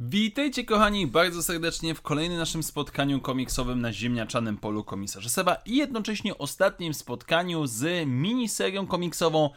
[0.00, 5.76] Witajcie kochani bardzo serdecznie w kolejnym naszym spotkaniu komiksowym na ziemniaczanym polu komisarza Seba i
[5.76, 9.50] jednocześnie ostatnim spotkaniu z miniserią komiksową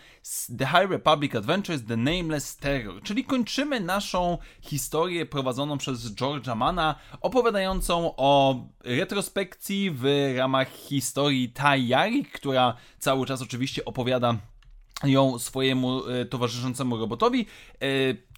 [0.58, 6.96] The High Republic Adventures The Nameless Terror, czyli kończymy naszą historię prowadzoną przez George'a Mana
[7.22, 14.38] opowiadającą o retrospekcji w ramach historii Tayari, która cały czas oczywiście opowiada
[15.04, 17.46] ją swojemu e, towarzyszącemu robotowi.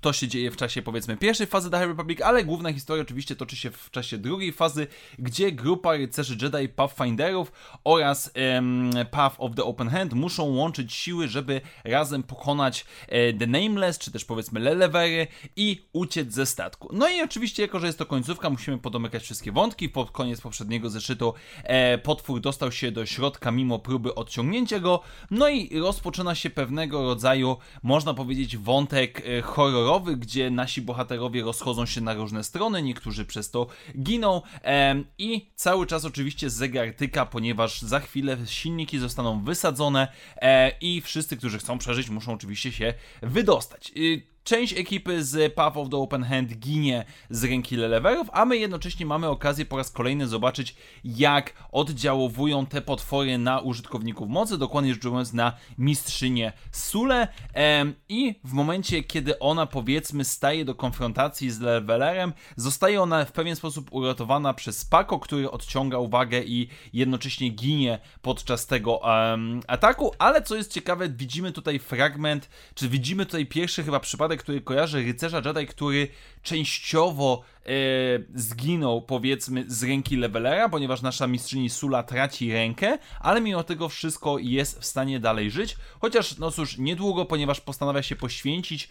[0.04, 3.36] To się dzieje w czasie powiedzmy pierwszej fazy The High Republic, ale główna historia oczywiście
[3.36, 4.88] toczy się w czasie drugiej fazy,
[5.20, 7.52] gdzie grupa rycerzy Jedi Pathfinderów
[7.84, 8.32] oraz
[9.12, 14.12] Path of the Open Hand muszą łączyć siły, żeby razem pokonać e, The Nameless, czy
[14.12, 16.90] też powiedzmy Lelevery i uciec ze statku.
[16.94, 19.90] No i oczywiście, jako że jest to końcówka, musimy podomykać wszystkie wątki.
[19.90, 21.34] Pod koniec poprzedniego zeszytu
[21.64, 27.04] e, potwór dostał się do środka mimo próby odciągnięcia go, no i rozpoczyna się pewnego
[27.04, 33.26] rodzaju, można powiedzieć, wątek e, horrorowy gdzie nasi bohaterowie rozchodzą się na różne strony, niektórzy
[33.26, 33.68] przez to
[34.02, 34.42] giną
[35.18, 41.38] i cały czas oczywiście zegar tyka, ponieważ za chwilę silniki zostaną wysadzone e, i wszyscy,
[41.38, 43.92] którzy chcą przeżyć, muszą oczywiście się wydostać.
[44.44, 49.06] Część ekipy z Path of the Open Hand ginie z ręki Lelewerów, a my jednocześnie
[49.06, 55.04] mamy okazję po raz kolejny zobaczyć, jak oddziałowują te potwory na użytkowników mocy, dokładnie rzecz
[55.04, 57.28] biorąc na mistrzynię Sule.
[58.10, 63.56] I w momencie, kiedy ona powiedzmy staje do konfrontacji z Levelerem, zostaje ona w pewien
[63.56, 69.02] sposób uratowana przez Paco, który odciąga uwagę i jednocześnie ginie podczas tego
[69.68, 70.12] ataku.
[70.20, 75.04] Ale co jest ciekawe, widzimy tutaj fragment, czy widzimy tutaj pierwszy chyba przypadek który kojarzy
[75.04, 76.08] rycerza Jedi, który
[76.42, 77.70] częściowo e,
[78.36, 84.38] zginął, powiedzmy, z ręki levelera, ponieważ nasza mistrzyni Sula traci rękę, ale mimo tego wszystko
[84.40, 85.78] jest w stanie dalej żyć.
[86.00, 88.90] Chociaż, no cóż, niedługo, ponieważ postanawia się poświęcić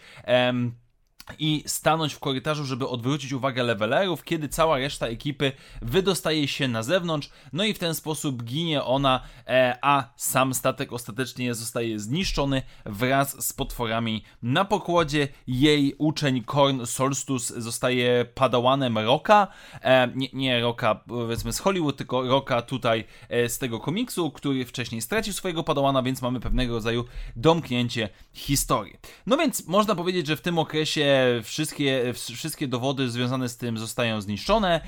[1.39, 5.51] i stanąć w korytarzu, żeby odwrócić uwagę levelerów, kiedy cała reszta ekipy
[5.81, 10.93] wydostaje się na zewnątrz, no i w ten sposób ginie ona, e, a sam statek
[10.93, 15.27] ostatecznie zostaje zniszczony wraz z potworami na pokładzie.
[15.47, 19.47] Jej uczeń Korn Solstus zostaje padałanem Roka,
[19.81, 24.65] e, nie, nie Roka powiedzmy z Hollywood, tylko Roka tutaj e, z tego komiksu, który
[24.65, 27.05] wcześniej stracił swojego padałana, więc mamy pewnego rodzaju
[27.35, 28.97] domknięcie historii.
[29.27, 31.12] No więc można powiedzieć, że w tym okresie
[31.43, 34.81] wszystkie, wszystkie dowody związane z tym zostają zniszczone.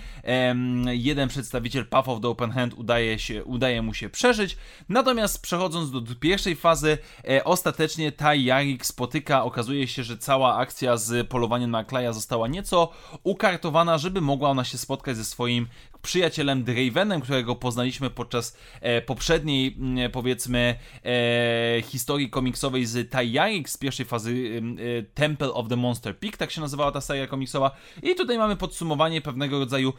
[0.87, 4.57] Jeden przedstawiciel Path of the Open Hand udaje, się, udaje mu się przeżyć.
[4.89, 6.97] Natomiast przechodząc do pierwszej fazy,
[7.29, 12.47] e, ostatecznie Tai Yarik spotyka, okazuje się, że cała akcja z polowaniem na Klaja została
[12.47, 12.91] nieco
[13.23, 15.67] ukartowana, żeby mogła ona się spotkać ze swoim
[16.05, 23.77] przyjacielem Dravenem, którego poznaliśmy podczas e, poprzedniej, mm, powiedzmy, e, historii komiksowej z Tayarik z
[23.77, 24.61] pierwszej fazy
[24.99, 27.71] e, Temple of the Monster Peak, tak się nazywała ta seria komiksowa.
[28.03, 29.93] I tutaj mamy podsumowanie pewnego rodzaju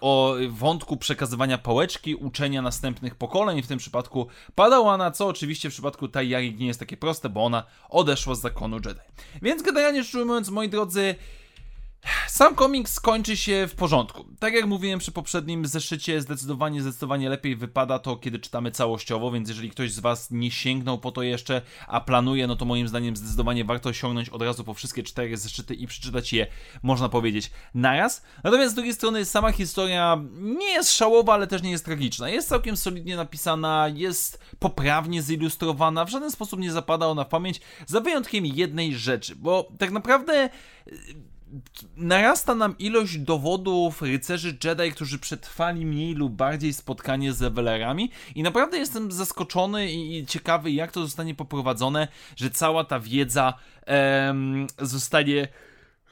[0.00, 6.08] o wątku przekazywania pałeczki, uczenia następnych pokoleń, w tym przypadku Padałana, co oczywiście w przypadku
[6.08, 9.00] Tayarik nie jest takie proste, bo ona odeszła z zakonu Jedi.
[9.42, 11.14] Więc generalnie rzecz ujmując, moi drodzy,
[12.28, 14.24] sam komiks skończy się w porządku.
[14.38, 19.48] Tak jak mówiłem przy poprzednim zeszycie, zdecydowanie, zdecydowanie lepiej wypada to, kiedy czytamy całościowo, więc
[19.48, 23.16] jeżeli ktoś z Was nie sięgnął po to jeszcze, a planuje, no to moim zdaniem
[23.16, 26.46] zdecydowanie warto sięgnąć od razu po wszystkie cztery zeszyty i przeczytać je,
[26.82, 28.22] można powiedzieć, naraz.
[28.44, 32.28] Natomiast z drugiej strony sama historia nie jest szałowa, ale też nie jest tragiczna.
[32.28, 37.60] Jest całkiem solidnie napisana, jest poprawnie zilustrowana, w żaden sposób nie zapada ona w pamięć,
[37.86, 40.50] za wyjątkiem jednej rzeczy, bo tak naprawdę
[41.96, 48.42] narasta nam ilość dowodów rycerzy Jedi, którzy przetrwali mniej lub bardziej spotkanie z levelerami i
[48.42, 53.54] naprawdę jestem zaskoczony i, ciekawy, jak to zostanie poprowadzone, że cała ta wiedza
[53.86, 55.48] em, zostanie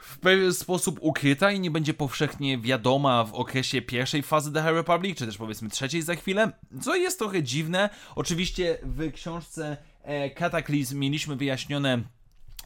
[0.01, 4.72] w pewien sposób ukryta i nie będzie powszechnie wiadoma w okresie pierwszej fazy The High
[4.72, 7.91] Republic, czy też powiedzmy trzeciej za chwilę, co jest trochę dziwne.
[8.15, 12.03] Oczywiście w książce e, Cataclysm mieliśmy wyjaśnione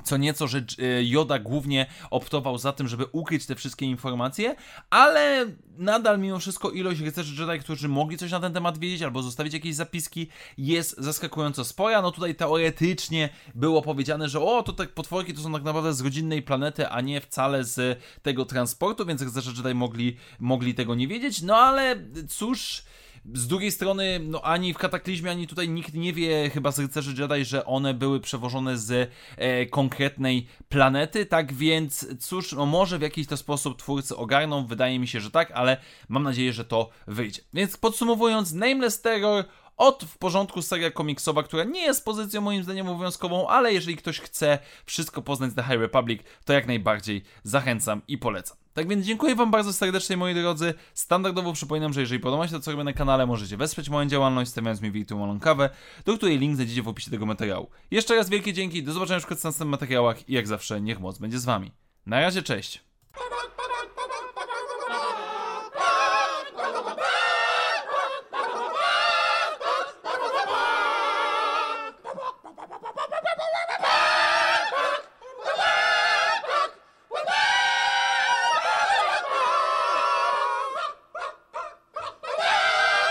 [0.02, 0.64] co nieco, że
[1.02, 4.56] Joda głównie optował za tym, żeby ukryć te wszystkie informacje,
[4.90, 5.46] ale
[5.76, 9.54] nadal mimo wszystko ilość rycerzy Jedi, którzy mogli coś na ten temat wiedzieć albo zostawić
[9.54, 12.02] jakieś zapiski jest zaskakująco spora.
[12.02, 16.00] No tutaj teoretycznie było powiedziane, że o, to tak potworki to są tak naprawdę z
[16.00, 21.08] rodzinnej planety, a nie wcale z tego transportu, więc rycerze Jedi mogli, mogli tego nie
[21.08, 21.96] wiedzieć, no ale
[22.28, 22.84] cóż
[23.32, 27.14] Z drugiej strony, no ani w Kataklizmie, ani tutaj nikt nie wie, chyba z Rycerzy
[27.22, 33.02] Jedi, że one były przewożone z e, konkretnej planety, tak więc cóż, no może w
[33.02, 35.76] jakiś to sposób twórcy ogarną, wydaje mi się, że tak, ale
[36.08, 37.42] mam nadzieję, że to wyjdzie.
[37.54, 39.44] Więc podsumowując, Nameless Terror
[39.76, 44.20] od w porządku seria komiksowa, która nie jest pozycją moim zdaniem obowiązkową, ale jeżeli ktoś
[44.20, 48.63] chce wszystko poznać z The High Republic, to jak najbardziej zachęcam i polecam.
[48.74, 50.74] Tak więc dziękuję Wam bardzo serdecznie, moi drodzy.
[50.94, 54.50] Standardowo przypominam, że jeżeli podoba się to, co robię na kanale, możecie wesprzeć moją działalność,
[54.50, 55.70] stawiając mi wirtualną kawę,
[56.04, 57.70] do której link znajdziecie w opisie tego materiału.
[57.90, 61.38] Jeszcze raz wielkie dzięki, do zobaczenia w następnych materiałach i jak zawsze niech moc będzie
[61.38, 61.72] z Wami.
[62.06, 62.83] Na razie, cześć!